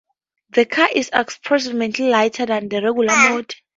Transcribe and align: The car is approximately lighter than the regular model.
The 0.49 0.65
car 0.65 0.89
is 0.91 1.11
approximately 1.13 2.09
lighter 2.09 2.47
than 2.47 2.69
the 2.69 2.77
regular 2.81 3.15
model. 3.15 3.45